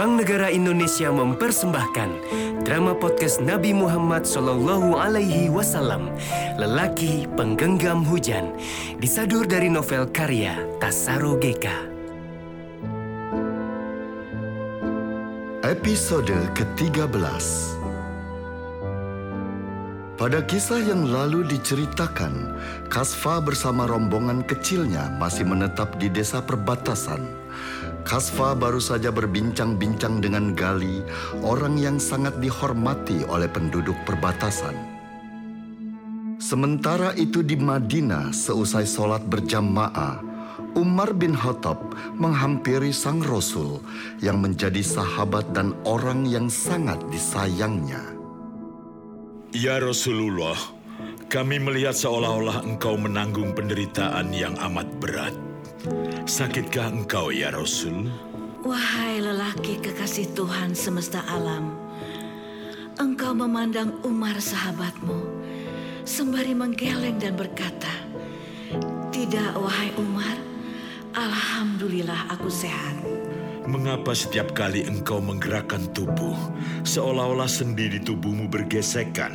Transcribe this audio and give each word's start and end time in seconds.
Bank 0.00 0.24
Negara 0.24 0.48
Indonesia 0.48 1.12
mempersembahkan 1.12 2.24
drama 2.64 2.96
podcast 2.96 3.36
Nabi 3.44 3.76
Muhammad 3.76 4.24
Sallallahu 4.24 4.96
Alaihi 4.96 5.52
Wasallam, 5.52 6.08
lelaki 6.56 7.28
penggenggam 7.36 8.00
hujan, 8.08 8.56
disadur 8.96 9.44
dari 9.44 9.68
novel 9.68 10.08
karya 10.08 10.56
Tasaro 10.80 11.36
Geka. 11.36 11.76
Episode 15.68 16.48
ke-13 16.56 17.44
Pada 20.16 20.40
kisah 20.48 20.80
yang 20.80 21.12
lalu 21.12 21.44
diceritakan, 21.44 22.56
Kasfa 22.88 23.44
bersama 23.44 23.84
rombongan 23.84 24.48
kecilnya 24.48 25.12
masih 25.20 25.44
menetap 25.44 26.00
di 26.00 26.08
desa 26.08 26.40
perbatasan. 26.40 27.36
Kasfa 28.02 28.56
baru 28.56 28.80
saja 28.80 29.12
berbincang-bincang 29.12 30.24
dengan 30.24 30.56
Gali, 30.56 31.04
orang 31.44 31.76
yang 31.76 31.96
sangat 32.00 32.40
dihormati 32.40 33.22
oleh 33.28 33.46
penduduk 33.46 33.96
perbatasan. 34.08 34.74
Sementara 36.40 37.12
itu 37.20 37.44
di 37.44 37.54
Madinah, 37.60 38.32
seusai 38.32 38.88
sholat 38.88 39.28
berjamaah, 39.28 40.24
Umar 40.72 41.12
bin 41.12 41.36
Khattab 41.36 41.92
menghampiri 42.16 42.94
sang 42.94 43.20
Rasul 43.20 43.82
yang 44.24 44.40
menjadi 44.40 44.80
sahabat 44.80 45.52
dan 45.52 45.76
orang 45.84 46.24
yang 46.24 46.48
sangat 46.48 46.96
disayangnya. 47.12 48.00
Ya 49.50 49.82
Rasulullah, 49.82 50.56
kami 51.26 51.58
melihat 51.58 51.98
seolah-olah 51.98 52.62
engkau 52.62 52.94
menanggung 52.94 53.50
penderitaan 53.52 54.30
yang 54.30 54.54
amat 54.70 54.86
berat. 55.02 55.49
Sakitkah 56.28 56.92
engkau 56.92 57.32
ya 57.32 57.48
Rasul? 57.48 58.12
Wahai 58.60 59.24
lelaki 59.24 59.80
kekasih 59.80 60.36
Tuhan 60.36 60.76
semesta 60.76 61.24
alam, 61.24 61.72
engkau 63.00 63.32
memandang 63.32 63.96
Umar 64.04 64.36
sahabatmu 64.36 65.24
sembari 66.04 66.52
menggeleng 66.52 67.16
dan 67.16 67.32
berkata, 67.32 67.88
Tidak 69.08 69.56
wahai 69.56 69.88
Umar, 69.96 70.36
Alhamdulillah 71.16 72.28
aku 72.28 72.52
sehat. 72.52 73.00
Mengapa 73.64 74.12
setiap 74.12 74.52
kali 74.52 74.84
engkau 74.84 75.22
menggerakkan 75.24 75.88
tubuh, 75.96 76.36
seolah-olah 76.84 77.48
sendi 77.48 77.88
di 77.88 78.00
tubuhmu 78.04 78.52
bergesekan? 78.52 79.32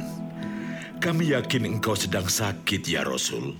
Kami 1.01 1.33
yakin 1.33 1.65
engkau 1.65 1.97
sedang 1.97 2.29
sakit 2.29 2.85
ya 2.85 3.01
Rasul, 3.01 3.57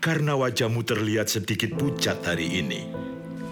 karena 0.00 0.38
wajahmu 0.38 0.84
terlihat 0.86 1.26
sedikit 1.32 1.74
pucat 1.74 2.22
hari 2.22 2.62
ini. 2.62 2.86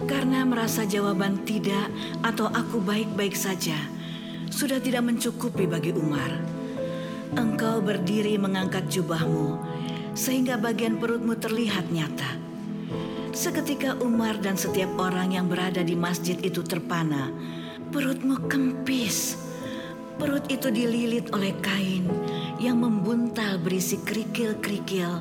Karena 0.05 0.45
merasa 0.45 0.85
jawaban 0.85 1.43
tidak 1.49 1.89
atau 2.21 2.53
aku 2.53 2.83
baik-baik 2.83 3.33
saja, 3.33 3.77
sudah 4.53 4.79
tidak 4.79 5.07
mencukupi 5.07 5.65
bagi 5.65 5.97
Umar. 5.97 6.31
Engkau 7.35 7.83
berdiri 7.83 8.37
mengangkat 8.39 8.87
jubahmu, 8.87 9.59
sehingga 10.15 10.55
bagian 10.61 11.01
perutmu 11.03 11.35
terlihat 11.35 11.91
nyata. 11.91 12.45
Seketika 13.35 13.99
Umar 13.99 14.39
dan 14.39 14.55
setiap 14.55 14.95
orang 14.95 15.35
yang 15.35 15.51
berada 15.51 15.83
di 15.83 15.99
masjid 15.99 16.39
itu 16.39 16.63
terpana. 16.63 17.35
Perutmu 17.91 18.47
kempis. 18.47 19.35
Perut 20.15 20.47
itu 20.47 20.71
dililit 20.71 21.35
oleh 21.35 21.51
kain 21.59 22.07
yang 22.63 22.79
membuntal 22.79 23.59
berisi 23.59 23.99
kerikil-kerikil 23.99 25.19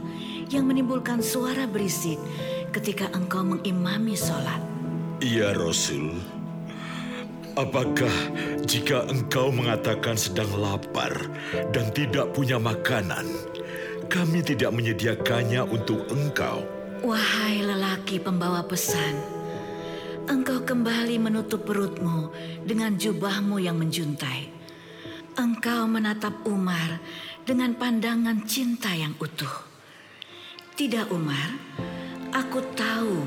yang 0.54 0.70
menimbulkan 0.70 1.18
suara 1.18 1.66
berisik 1.66 2.22
ketika 2.70 3.10
engkau 3.18 3.42
mengimami 3.42 4.14
sholat. 4.14 4.62
Ya 5.18 5.50
Rasul, 5.58 6.22
apakah 7.58 8.14
jika 8.62 9.10
engkau 9.10 9.50
mengatakan 9.50 10.14
sedang 10.14 10.50
lapar 10.54 11.10
dan 11.74 11.90
tidak 11.98 12.30
punya 12.38 12.62
makanan, 12.62 13.26
kami 14.14 14.46
tidak 14.46 14.70
menyediakannya 14.70 15.66
untuk 15.66 16.06
engkau? 16.14 16.62
Wahai 17.02 17.66
lelaki 17.66 18.22
pembawa 18.22 18.62
pesan, 18.64 19.18
engkau 20.30 20.62
kembali 20.62 21.18
menutup 21.18 21.66
perutmu 21.66 22.30
dengan 22.62 22.94
jubahmu 22.94 23.58
yang 23.58 23.76
menjuntai. 23.82 24.54
Engkau 25.34 25.90
menatap 25.90 26.46
Umar 26.46 27.02
dengan 27.42 27.74
pandangan 27.74 28.46
cinta 28.46 28.94
yang 28.94 29.18
utuh. 29.18 29.73
Tidak 30.74 31.06
Umar, 31.14 31.54
aku 32.34 32.74
tahu 32.74 33.22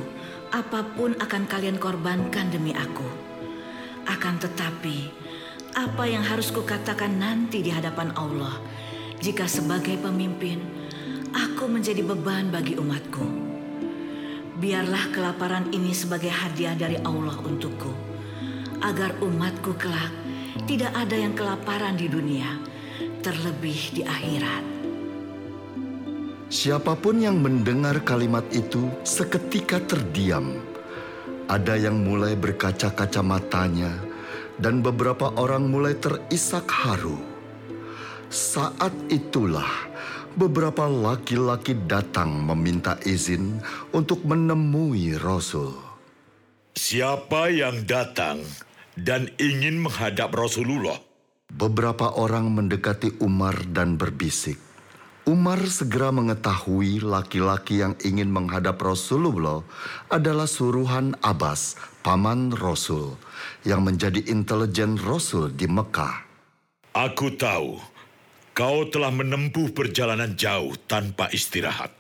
apa 0.51 0.83
pun 0.99 1.15
akan 1.15 1.47
kalian 1.47 1.79
korbankan 1.79 2.51
demi 2.51 2.75
aku. 2.75 3.07
Akan 4.03 4.43
tetapi, 4.43 5.07
apa 5.79 6.11
yang 6.11 6.27
harus 6.27 6.51
kukatakan 6.51 7.15
nanti 7.15 7.63
di 7.63 7.71
hadapan 7.71 8.11
Allah 8.19 8.59
jika 9.23 9.47
sebagai 9.47 9.95
pemimpin 9.95 10.59
aku 11.31 11.71
menjadi 11.71 12.03
beban 12.03 12.51
bagi 12.51 12.75
umatku. 12.75 13.27
Biarlah 14.59 15.15
kelaparan 15.15 15.71
ini 15.71 15.95
sebagai 15.95 16.35
hadiah 16.35 16.75
dari 16.75 16.99
Allah 16.99 17.39
untukku, 17.47 17.95
agar 18.83 19.23
umatku 19.23 19.79
kelak 19.79 20.11
tidak 20.67 20.91
ada 20.99 21.15
yang 21.15 21.39
kelaparan 21.39 21.95
di 21.95 22.11
dunia, 22.11 22.59
terlebih 23.23 23.95
di 23.95 24.03
akhirat. 24.03 24.76
Siapa 26.47 26.95
pun 26.95 27.19
yang 27.19 27.43
mendengar 27.43 28.07
kalimat 28.07 28.47
itu 28.55 28.87
seketika 29.03 29.83
terdiam. 29.83 30.63
Ada 31.51 31.75
yang 31.75 32.07
mulai 32.07 32.39
berkaca-kaca 32.39 33.23
matanya, 33.23 33.91
dan 34.63 34.79
beberapa 34.79 35.35
orang 35.35 35.67
mulai 35.67 35.99
terisak 35.99 36.71
haru. 36.71 37.19
Saat 38.31 38.95
itulah 39.11 39.67
beberapa 40.39 40.87
laki-laki 40.87 41.75
datang 41.87 42.47
meminta 42.47 42.95
izin 43.03 43.59
untuk 43.91 44.23
menemui 44.23 45.19
Rasul. 45.19 45.75
Siapa 46.77 47.51
yang 47.51 47.89
datang 47.89 48.43
dan 48.95 49.33
ingin 49.43 49.83
menghadap 49.83 50.31
Rasulullah? 50.31 50.99
Beberapa 51.51 52.15
orang 52.19 52.53
mendekati 52.55 53.19
Umar 53.23 53.55
dan 53.71 53.97
berbisik. 53.97 54.59
Umar 55.27 55.59
segera 55.67 56.15
mengetahui 56.15 57.03
laki-laki 57.03 57.83
yang 57.83 57.99
ingin 58.07 58.31
menghadap 58.31 58.79
Rasulullah 58.79 59.67
adalah 60.07 60.47
suruhan 60.47 61.19
Abbas, 61.19 61.75
paman 62.07 62.55
Rasul, 62.55 63.19
yang 63.67 63.83
menjadi 63.83 64.23
intelijen 64.31 64.95
Rasul 64.95 65.51
di 65.51 65.67
Mekah. 65.67 66.23
Aku 66.95 67.35
tahu 67.35 67.83
Kau 68.57 68.89
telah 68.89 69.13
menempuh 69.13 69.69
perjalanan 69.77 70.33
jauh 70.33 70.73
tanpa 70.89 71.29
istirahat. 71.29 71.93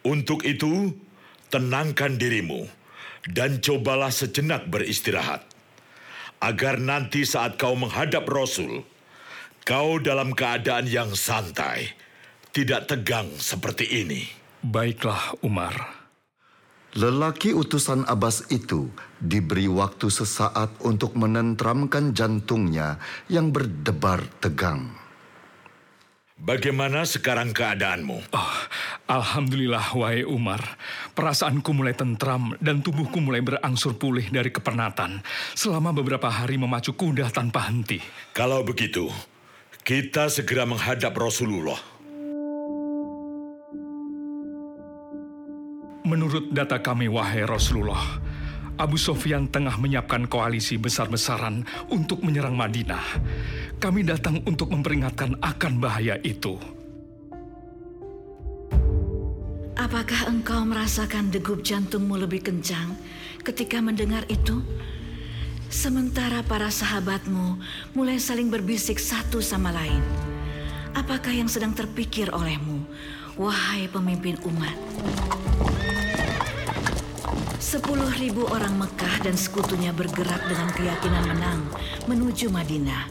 Untuk 0.00 0.48
itu, 0.48 0.96
tenangkan 1.52 2.16
dirimu 2.16 2.64
dan 3.28 3.60
cobalah 3.60 4.08
sejenak 4.08 4.64
beristirahat. 4.72 5.44
Agar 6.40 6.80
nanti 6.80 7.28
saat 7.28 7.60
kau 7.60 7.76
menghadap 7.76 8.24
Rasul, 8.24 8.80
kau 9.68 10.00
dalam 10.00 10.32
keadaan 10.32 10.88
yang 10.88 11.12
santai, 11.12 11.92
tidak 12.52 12.88
tegang 12.88 13.28
seperti 13.36 14.04
ini. 14.04 14.24
Baiklah, 14.64 15.38
Umar. 15.46 15.98
Lelaki 16.96 17.52
utusan 17.52 18.08
Abbas 18.08 18.48
itu 18.48 18.88
diberi 19.20 19.68
waktu 19.68 20.08
sesaat 20.08 20.80
untuk 20.82 21.14
menentramkan 21.14 22.16
jantungnya 22.16 22.96
yang 23.28 23.52
berdebar 23.52 24.24
tegang. 24.40 24.88
Bagaimana 26.38 27.02
sekarang 27.02 27.50
keadaanmu? 27.50 28.30
Oh, 28.30 28.54
Alhamdulillah, 29.10 29.90
wahai 29.90 30.22
Umar. 30.22 30.62
Perasaanku 31.12 31.66
mulai 31.74 31.98
tentram 31.98 32.54
dan 32.62 32.78
tubuhku 32.78 33.18
mulai 33.18 33.42
berangsur 33.42 33.98
pulih 33.98 34.30
dari 34.30 34.54
kepenatan 34.54 35.18
selama 35.58 35.90
beberapa 35.90 36.30
hari 36.30 36.54
memacu 36.54 36.94
kuda 36.94 37.34
tanpa 37.34 37.66
henti. 37.66 37.98
Kalau 38.38 38.62
begitu, 38.62 39.10
kita 39.82 40.30
segera 40.30 40.62
menghadap 40.62 41.10
Rasulullah. 41.18 41.97
Menurut 46.08 46.48
data 46.48 46.80
kami, 46.80 47.04
wahai 47.04 47.44
Rasulullah, 47.44 48.16
Abu 48.80 48.96
Sofyan 48.96 49.44
tengah 49.44 49.76
menyiapkan 49.76 50.24
koalisi 50.24 50.80
besar-besaran 50.80 51.68
untuk 51.92 52.24
menyerang 52.24 52.56
Madinah. 52.56 53.20
Kami 53.76 54.08
datang 54.08 54.40
untuk 54.48 54.72
memperingatkan 54.72 55.36
akan 55.36 55.72
bahaya 55.76 56.16
itu. 56.24 56.56
Apakah 59.76 60.32
engkau 60.32 60.64
merasakan 60.64 61.28
degup 61.28 61.60
jantungmu 61.60 62.16
lebih 62.16 62.40
kencang 62.40 62.96
ketika 63.44 63.76
mendengar 63.84 64.24
itu? 64.32 64.64
Sementara 65.68 66.40
para 66.40 66.72
sahabatmu 66.72 67.60
mulai 67.92 68.16
saling 68.16 68.48
berbisik 68.48 68.96
satu 68.96 69.44
sama 69.44 69.76
lain. 69.76 70.00
Apakah 70.96 71.36
yang 71.36 71.52
sedang 71.52 71.76
terpikir 71.76 72.32
olehmu, 72.32 72.80
wahai 73.36 73.92
pemimpin 73.92 74.40
umat? 74.48 74.76
Sepuluh 77.58 78.06
ribu 78.14 78.46
orang 78.54 78.78
Mekah 78.78 79.26
dan 79.26 79.34
sekutunya 79.34 79.90
bergerak 79.90 80.46
dengan 80.46 80.70
keyakinan 80.70 81.24
menang 81.26 81.60
menuju 82.06 82.54
Madinah. 82.54 83.10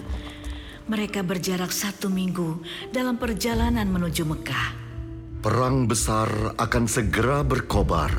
Mereka 0.88 1.20
berjarak 1.20 1.68
satu 1.68 2.08
minggu 2.08 2.64
dalam 2.96 3.20
perjalanan 3.20 3.84
menuju 3.92 4.24
Mekah. 4.24 4.68
Perang 5.44 5.84
besar 5.84 6.32
akan 6.56 6.84
segera 6.88 7.44
berkobar. 7.44 8.10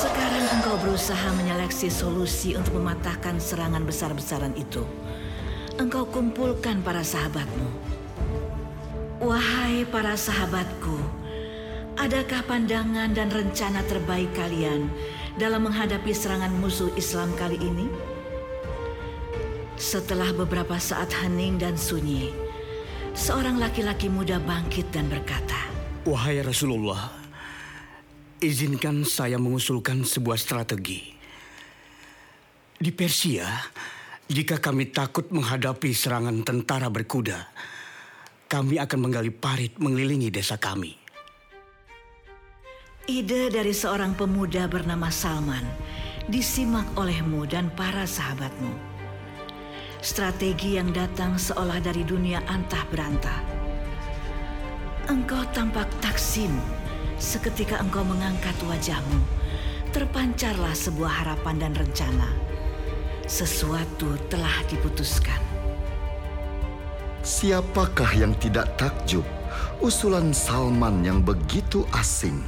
Sekarang 0.00 0.44
engkau 0.58 0.76
berusaha 0.80 1.28
menyeleksi 1.36 1.92
solusi 1.92 2.56
untuk 2.56 2.80
mematahkan 2.80 3.36
serangan 3.36 3.84
besar-besaran 3.84 4.56
itu. 4.56 4.80
Engkau 5.80 6.04
kumpulkan 6.04 6.84
para 6.84 7.00
sahabatmu. 7.00 7.64
Wahai 9.24 9.88
para 9.88 10.12
sahabatku, 10.12 10.92
adakah 11.96 12.44
pandangan 12.44 13.16
dan 13.16 13.32
rencana 13.32 13.80
terbaik 13.88 14.28
kalian 14.36 14.92
dalam 15.40 15.64
menghadapi 15.64 16.12
serangan 16.12 16.52
musuh 16.60 16.92
Islam 17.00 17.32
kali 17.32 17.56
ini? 17.56 17.88
Setelah 19.80 20.36
beberapa 20.36 20.76
saat 20.76 21.16
hening 21.16 21.56
dan 21.56 21.80
sunyi, 21.80 22.28
seorang 23.16 23.56
laki-laki 23.56 24.12
muda 24.12 24.36
bangkit 24.36 24.92
dan 24.92 25.08
berkata, 25.08 25.64
Wahai 26.04 26.44
Rasulullah, 26.44 27.08
izinkan 28.44 29.00
saya 29.08 29.40
mengusulkan 29.40 30.04
sebuah 30.04 30.36
strategi. 30.36 31.16
Di 32.76 32.92
Persia, 32.92 33.48
jika 34.30 34.62
kami 34.62 34.94
takut 34.94 35.26
menghadapi 35.34 35.90
serangan 35.90 36.46
tentara 36.46 36.86
berkuda, 36.86 37.50
kami 38.46 38.78
akan 38.78 39.10
menggali 39.10 39.34
parit 39.34 39.74
mengelilingi 39.82 40.30
desa 40.30 40.54
kami. 40.54 40.94
Ide 43.10 43.50
dari 43.50 43.74
seorang 43.74 44.14
pemuda 44.14 44.70
bernama 44.70 45.10
Salman 45.10 45.66
disimak 46.30 46.86
olehmu 46.94 47.42
dan 47.42 47.74
para 47.74 48.06
sahabatmu. 48.06 48.70
Strategi 49.98 50.78
yang 50.78 50.94
datang 50.94 51.34
seolah 51.34 51.82
dari 51.82 52.06
dunia 52.06 52.38
antah 52.46 52.86
berantah. 52.86 53.42
Engkau 55.10 55.42
tampak 55.50 55.90
taksim 55.98 56.54
seketika 57.18 57.82
engkau 57.82 58.06
mengangkat 58.06 58.54
wajahmu. 58.62 59.26
Terpancarlah 59.90 60.70
sebuah 60.70 61.26
harapan 61.26 61.66
dan 61.66 61.74
rencana. 61.74 62.49
Sesuatu 63.30 64.18
telah 64.26 64.58
diputuskan. 64.66 65.38
Siapakah 67.22 68.10
yang 68.18 68.34
tidak 68.42 68.74
takjub 68.74 69.22
usulan 69.78 70.34
Salman 70.34 71.06
yang 71.06 71.22
begitu 71.22 71.86
asing? 71.94 72.42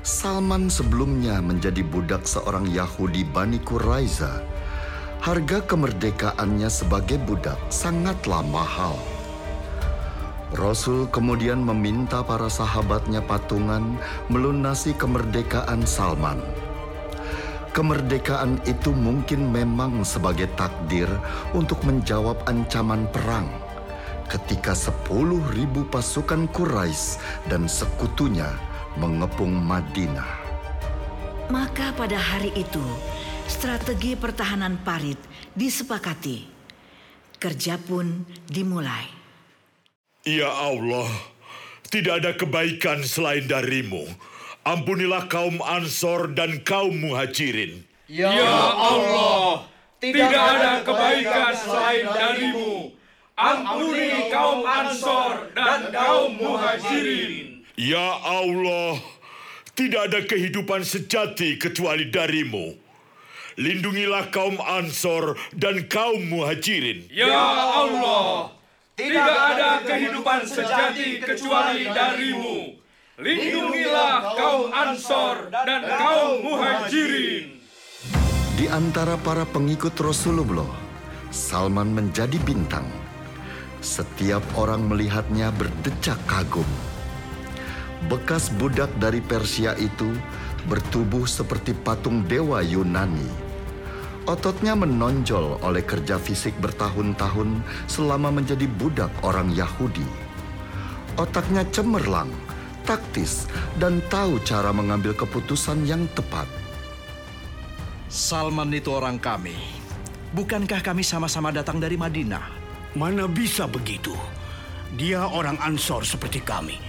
Salman 0.00 0.72
sebelumnya 0.72 1.44
menjadi 1.44 1.84
budak 1.84 2.24
seorang 2.24 2.64
Yahudi 2.72 3.28
Bani 3.28 3.60
Quraiza. 3.60 4.40
Harga 5.20 5.60
kemerdekaannya 5.68 6.72
sebagai 6.72 7.20
budak 7.20 7.60
sangatlah 7.68 8.40
mahal. 8.40 8.96
Rasul 10.56 11.12
kemudian 11.12 11.60
meminta 11.60 12.24
para 12.24 12.48
sahabatnya 12.48 13.20
patungan 13.20 14.00
melunasi 14.32 14.96
kemerdekaan 14.96 15.84
Salman. 15.84 16.40
Kemerdekaan 17.70 18.58
itu 18.66 18.90
mungkin 18.90 19.54
memang 19.54 20.02
sebagai 20.02 20.50
takdir 20.58 21.06
untuk 21.54 21.78
menjawab 21.86 22.42
ancaman 22.50 23.06
perang 23.14 23.46
ketika 24.30 24.74
sepuluh 24.74 25.42
ribu 25.54 25.86
pasukan 25.86 26.50
Quraisy 26.50 27.18
dan 27.46 27.70
sekutunya 27.70 28.46
mengepung 28.98 29.54
Madinah. 29.54 30.38
Maka 31.50 31.90
pada 31.98 32.14
hari 32.14 32.54
itu, 32.54 32.82
strategi 33.50 34.14
pertahanan 34.14 34.78
parit 34.86 35.18
disepakati. 35.54 36.46
Kerja 37.42 37.74
pun 37.78 38.22
dimulai. 38.46 39.10
Ya 40.22 40.46
Allah, 40.46 41.10
tidak 41.90 42.22
ada 42.22 42.32
kebaikan 42.38 43.02
selain 43.02 43.50
darimu. 43.50 44.06
Ampunilah 44.70 45.26
kaum 45.26 45.58
Ansor 45.66 46.30
dan 46.30 46.62
kaum 46.62 46.94
Muhajirin. 46.94 47.82
Ya 48.06 48.38
Allah, 48.70 49.66
tidak 49.98 50.30
ada 50.30 50.86
kebaikan 50.86 51.58
selain 51.58 52.06
darimu. 52.06 52.94
Ampuni 53.34 54.30
kaum 54.30 54.62
Ansor 54.62 55.50
dan 55.58 55.90
kaum 55.90 56.38
Muhajirin. 56.38 57.66
Ya 57.74 58.14
Allah, 58.22 59.02
tidak 59.74 60.06
ada 60.06 60.22
kehidupan 60.22 60.86
sejati 60.86 61.58
kecuali 61.58 62.06
darimu. 62.06 62.78
Lindungilah 63.58 64.30
kaum 64.30 64.54
Ansor 64.62 65.34
dan 65.50 65.90
kaum 65.90 66.30
Muhajirin. 66.30 67.10
Ya 67.10 67.42
Allah, 67.74 68.54
tidak 68.94 69.34
ada 69.34 69.82
kehidupan 69.82 70.46
sejati 70.46 71.18
kecuali 71.26 71.90
darimu. 71.90 72.79
Lindungilah 73.20 74.32
kaum 74.32 74.72
Ansor 74.72 75.52
dan 75.52 75.84
kaum 75.84 76.40
Muhajirin. 76.40 77.60
Di 78.56 78.64
antara 78.72 79.20
para 79.20 79.44
pengikut 79.44 79.92
Rasulullah, 80.00 80.72
Salman 81.28 81.92
menjadi 81.92 82.40
bintang. 82.40 82.88
Setiap 83.84 84.40
orang 84.56 84.88
melihatnya 84.88 85.52
berdecak 85.52 86.16
kagum. 86.24 86.64
Bekas 88.08 88.48
budak 88.56 88.88
dari 88.96 89.20
Persia 89.20 89.76
itu 89.76 90.16
bertubuh 90.64 91.28
seperti 91.28 91.76
patung 91.76 92.24
dewa 92.24 92.64
Yunani. 92.64 93.28
Ototnya 94.24 94.72
menonjol 94.72 95.60
oleh 95.60 95.84
kerja 95.84 96.16
fisik 96.16 96.56
bertahun-tahun 96.64 97.60
selama 97.84 98.32
menjadi 98.32 98.64
budak 98.80 99.12
orang 99.20 99.52
Yahudi. 99.52 100.08
Otaknya 101.20 101.68
cemerlang, 101.68 102.32
taktis, 102.90 103.46
dan 103.78 104.02
tahu 104.10 104.42
cara 104.42 104.74
mengambil 104.74 105.14
keputusan 105.14 105.86
yang 105.86 106.10
tepat. 106.18 106.50
Salman 108.10 108.74
itu 108.74 108.90
orang 108.90 109.22
kami. 109.22 109.54
Bukankah 110.34 110.82
kami 110.82 111.06
sama-sama 111.06 111.54
datang 111.54 111.78
dari 111.78 111.94
Madinah? 111.94 112.50
Mana 112.98 113.30
bisa 113.30 113.70
begitu? 113.70 114.10
Dia 114.98 115.22
orang 115.22 115.54
Ansor 115.62 116.02
seperti 116.02 116.42
kami. 116.42 116.82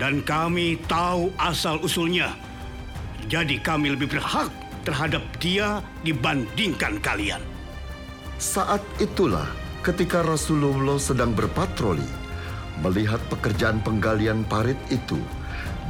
Dan 0.00 0.24
kami 0.24 0.80
tahu 0.88 1.28
asal-usulnya. 1.36 2.32
Jadi 3.28 3.60
kami 3.60 3.92
lebih 3.92 4.08
berhak 4.16 4.48
terhadap 4.88 5.20
dia 5.36 5.84
dibandingkan 6.00 6.96
kalian. 7.04 7.44
Saat 8.40 8.80
itulah 8.96 9.48
ketika 9.84 10.24
Rasulullah 10.24 10.96
sedang 10.96 11.36
berpatroli, 11.36 12.25
melihat 12.80 13.20
pekerjaan 13.32 13.80
penggalian 13.80 14.44
parit 14.48 14.78
itu, 14.92 15.16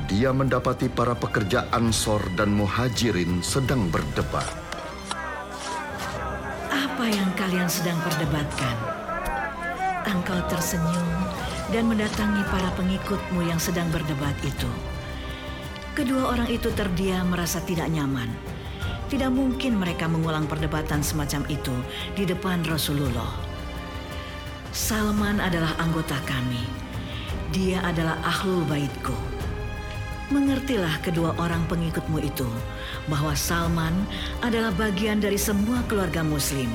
dia 0.07 0.31
mendapati 0.31 0.87
para 0.87 1.19
pekerja 1.19 1.67
Ansor 1.75 2.23
dan 2.39 2.55
Muhajirin 2.55 3.43
sedang 3.43 3.91
berdebat. 3.91 4.47
Apa 6.71 7.05
yang 7.11 7.31
kalian 7.35 7.67
sedang 7.67 7.99
perdebatkan? 8.07 8.77
Engkau 10.07 10.39
tersenyum 10.47 11.09
dan 11.75 11.91
mendatangi 11.91 12.43
para 12.47 12.71
pengikutmu 12.79 13.43
yang 13.51 13.59
sedang 13.59 13.91
berdebat 13.91 14.35
itu. 14.47 14.71
Kedua 15.97 16.37
orang 16.37 16.47
itu 16.53 16.71
terdiam 16.77 17.33
merasa 17.33 17.59
tidak 17.65 17.91
nyaman. 17.91 18.29
Tidak 19.07 19.31
mungkin 19.31 19.79
mereka 19.79 20.07
mengulang 20.11 20.51
perdebatan 20.51 21.03
semacam 21.03 21.47
itu 21.47 21.75
di 22.15 22.27
depan 22.27 22.67
Rasulullah. 22.67 23.46
Salman 24.77 25.41
adalah 25.41 25.73
anggota 25.81 26.21
kami. 26.29 26.61
Dia 27.49 27.81
adalah 27.81 28.21
ahlul 28.21 28.61
baitku. 28.69 29.17
Mengertilah 30.29 31.01
kedua 31.01 31.33
orang 31.41 31.65
pengikutmu 31.65 32.21
itu 32.21 32.45
bahwa 33.09 33.33
Salman 33.33 33.97
adalah 34.45 34.69
bagian 34.77 35.17
dari 35.17 35.41
semua 35.41 35.81
keluarga 35.89 36.21
Muslim. 36.21 36.69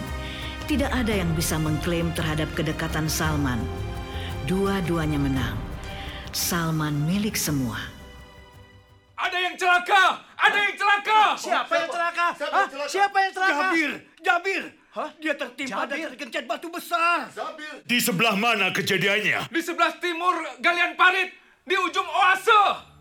Tidak 0.65 0.89
ada 0.89 1.13
yang 1.13 1.29
bisa 1.37 1.61
mengklaim 1.61 2.09
terhadap 2.17 2.49
kedekatan 2.57 3.05
Salman. 3.05 3.61
Dua-duanya 4.49 5.21
menang. 5.21 5.53
Salman 6.33 7.05
milik 7.05 7.37
semua. 7.37 7.77
Ada 9.13 9.37
yang 9.45 9.53
celaka! 9.61 10.25
Ada 10.41 10.57
yang 10.57 10.73
celaka! 10.73 11.21
Siapa 11.37 11.73
yang 11.77 11.89
celaka? 11.93 12.27
Siapa 12.89 13.17
yang 13.21 13.31
celaka? 13.37 13.53
Jabir, 13.61 13.91
Jabir, 14.25 14.63
Dia 14.91 15.33
tertimpa 15.39 15.87
dan 15.87 16.11
tergencet 16.11 16.43
batu 16.43 16.67
besar. 16.67 17.31
Di 17.87 17.97
sebelah 18.03 18.35
mana 18.35 18.75
kejadiannya? 18.75 19.47
Di 19.47 19.61
sebelah 19.63 19.95
timur 20.03 20.35
galian 20.59 20.99
parit, 20.99 21.31
di 21.63 21.79
ujung 21.79 22.03
oase. 22.03 22.91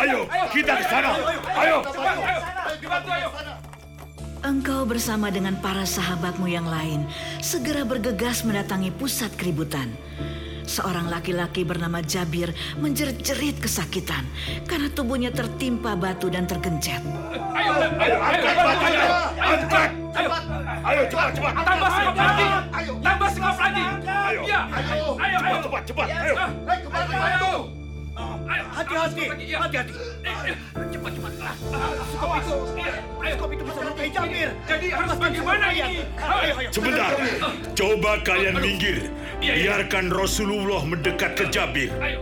Ayo, 0.00 0.24
kita 0.48 0.80
ke 0.80 0.84
sana. 0.88 1.12
Ayo. 1.60 1.84
Cepat, 1.84 2.16
ayo. 2.16 2.40
Dibantu, 2.80 3.10
ayo. 3.12 3.28
Engkau 4.40 4.88
bersama 4.88 5.28
dengan 5.28 5.60
para 5.60 5.84
sahabatmu 5.84 6.48
yang 6.48 6.64
lain 6.64 7.04
segera 7.44 7.84
bergegas 7.84 8.40
mendatangi 8.40 8.88
pusat 8.96 9.28
keributan. 9.36 9.92
Seorang 10.64 11.12
laki-laki 11.12 11.68
bernama 11.68 12.00
Jabir 12.00 12.54
menjerit-jerit 12.80 13.60
kesakitan 13.60 14.24
karena 14.64 14.88
tubuhnya 14.88 15.28
tertimpa 15.28 15.92
batu 15.98 16.32
dan 16.32 16.48
tergencet. 16.48 17.04
Ayo, 17.52 17.72
ayo, 18.00 18.16
angkat 18.24 18.56
batunya. 18.56 19.04
Angkat. 19.36 19.90
Ayo, 19.92 19.98
ayo 19.98 19.99
cepat, 20.10 21.30
cepat. 21.34 21.52
Tambah 21.64 21.88
sekop 21.90 22.14
lagi. 22.16 22.46
Tambah 23.00 23.28
sekop 23.30 23.56
lagi. 23.58 23.84
Ayo, 24.30 24.40
ya. 24.46 24.60
ayo, 24.70 25.06
ayo, 25.18 25.36
ayo. 25.42 25.56
Cepat, 25.62 25.82
cepat. 25.86 26.06
Ayo, 26.10 26.34
ayo. 27.18 27.50
Hati-hati, 28.70 29.24
Ya. 29.46 29.58
hati-hati. 29.64 29.92
Cepat, 30.90 31.12
cepat. 31.14 31.32
Skop 32.14 32.32
itu, 32.36 32.56
Ayo, 33.20 33.32
skop 33.36 33.50
itu 33.52 33.62
bisa 33.62 33.80
melukai 33.84 34.08
Jabir. 34.10 34.48
Jadi 34.66 34.86
harus 34.90 35.16
bagaimana 35.20 35.66
ini? 35.72 36.00
Ayo, 36.16 36.52
ayo. 36.58 36.68
Sebentar, 36.72 37.10
coba 37.76 38.12
kalian 38.24 38.56
minggir. 38.58 38.98
Iya, 39.40 39.52
iya. 39.56 39.62
Biarkan 39.72 40.12
Rasulullah 40.12 40.82
mendekat 40.84 41.32
ke 41.38 41.44
Jabir. 41.48 41.92
Ayo. 42.00 42.20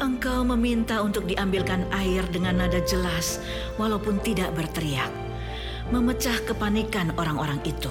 Engkau 0.00 0.40
meminta 0.48 1.04
untuk 1.04 1.28
diambilkan 1.28 1.84
air 1.92 2.24
dengan 2.32 2.64
nada 2.64 2.80
jelas, 2.88 3.36
walaupun 3.76 4.16
tidak 4.24 4.48
berteriak, 4.56 5.12
memecah 5.90 6.38
kepanikan 6.46 7.10
orang-orang 7.18 7.58
itu. 7.66 7.90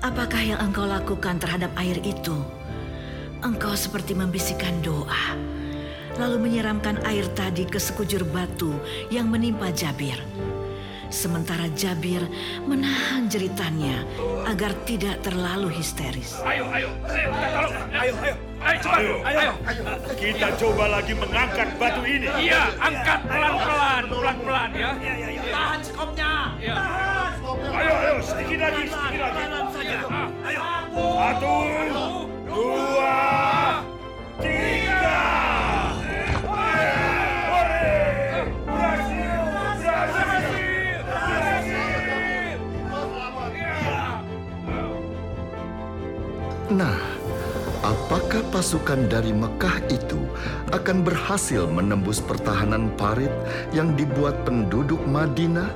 Apakah 0.00 0.40
yang 0.40 0.58
engkau 0.58 0.88
lakukan 0.88 1.36
terhadap 1.38 1.70
air 1.78 2.00
itu? 2.00 2.34
Engkau 3.44 3.76
seperti 3.76 4.16
membisikkan 4.16 4.80
doa, 4.80 5.36
lalu 6.16 6.48
menyiramkan 6.48 6.98
air 7.04 7.28
tadi 7.36 7.68
ke 7.68 7.76
sekujur 7.76 8.24
batu 8.32 8.72
yang 9.12 9.28
menimpa 9.28 9.68
Jabir. 9.70 10.16
Sementara 11.12 11.68
Jabir 11.76 12.24
menahan 12.64 13.28
jeritannya 13.28 14.00
agar 14.48 14.72
tidak 14.88 15.20
terlalu 15.20 15.68
histeris. 15.68 16.40
Ayo, 16.40 16.64
ayo, 16.72 16.88
ayo, 17.04 17.28
kita 17.28 17.48
tolong. 17.52 17.74
Ayo, 17.92 18.12
ayo, 18.16 18.34
ayo, 18.64 18.78
cepat. 18.80 19.00
Ayo, 19.28 19.52
Kita 20.16 20.48
coba 20.56 20.84
lagi 20.88 21.12
mengangkat 21.12 21.68
batu 21.76 22.00
ini. 22.08 22.32
Iya, 22.48 22.72
angkat 22.80 23.20
pelan-pelan, 23.28 24.02
pelan-pelan 24.08 24.70
ya. 24.72 24.90
Tahan 25.52 25.80
skopnya. 25.84 26.32
Tahan. 26.64 27.32
Ayo, 27.76 27.92
ayo, 27.92 28.14
sedikit 28.24 28.58
lagi, 28.64 28.82
sedikit 28.88 29.20
lagi. 29.20 29.36
Pelan 29.36 29.66
saja. 29.68 29.98
Ayo. 30.48 30.60
Satu, 30.96 31.54
dua, 32.48 33.20
tiga. 34.40 34.71
Pasukan 48.62 49.10
dari 49.10 49.34
Mekah 49.34 49.90
itu 49.90 50.22
akan 50.70 51.02
berhasil 51.02 51.66
menembus 51.66 52.22
pertahanan 52.22 52.94
parit 52.94 53.34
yang 53.74 53.90
dibuat 53.98 54.38
penduduk 54.46 55.02
Madinah? 55.02 55.66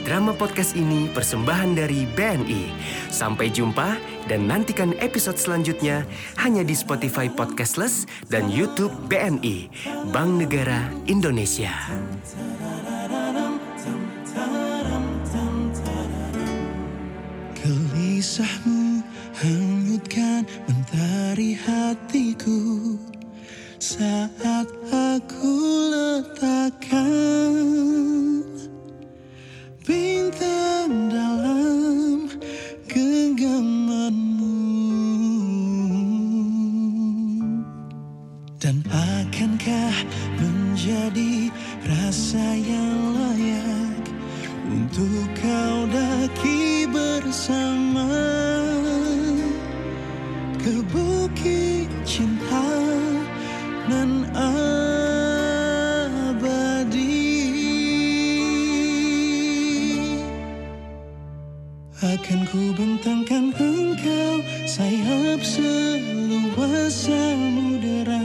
Drama 0.00 0.32
podcast 0.32 0.80
ini 0.80 1.12
persembahan 1.12 1.76
dari 1.76 2.08
BNI. 2.08 2.72
Sampai 3.12 3.52
jumpa 3.52 4.00
dan 4.32 4.48
nantikan 4.48 4.96
episode 4.96 5.36
selanjutnya 5.36 6.08
hanya 6.40 6.64
di 6.64 6.72
Spotify 6.72 7.28
Podcastless 7.28 8.08
dan 8.32 8.48
YouTube 8.48 8.96
BNI, 9.12 9.68
Bank 10.08 10.40
Negara 10.40 10.88
Indonesia. 11.04 11.68
Gelisahmu 17.60 19.04
hanyutkan 19.42 19.71
mentari 21.32 21.56
hatiku 21.56 22.60
Saat 23.80 24.68
aku 24.92 25.56
letakkan 25.88 27.56
Bintang 29.82 31.08
dalam 31.08 32.28
genggamanmu. 32.84 34.60
Dan 38.60 38.84
akankah 38.92 39.96
menjadi 40.36 41.48
rasa 41.88 42.44
yang 42.60 43.16
layak 43.16 44.04
Untuk 44.68 45.32
kau 45.40 45.88
daki 45.88 46.84
bersama 46.92 47.91
bentangkan 62.70 63.50
engkau 63.58 64.38
sayap 64.70 65.42
seluas 65.42 67.10
samudera. 67.10 68.22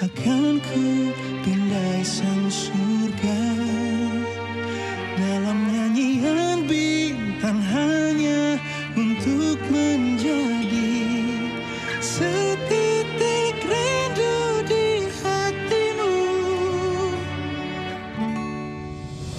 Akan 0.00 0.62
ku 0.64 1.12
pindai 1.44 2.00
sang 2.00 2.48
surga. 2.48 3.42
Dalam 5.18 5.58
nyanyian 5.68 6.64
bintang 6.64 7.60
hanya 7.60 8.56
untuk 8.96 9.58
menjadi 9.68 10.94
Setitik 11.98 13.58
rindu 13.66 14.62
di 14.70 15.02
hatimu. 15.18 16.14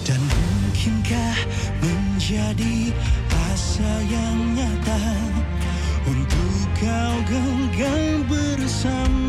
Dan 0.04 0.20
mungkinkah 0.20 1.38
menjadi 1.80 2.92
rasa 3.50 3.94
yang 4.06 4.54
nyata 4.54 5.02
untuk 6.06 6.70
kau 6.78 7.16
genggam 7.26 8.22
bersama. 8.30 9.29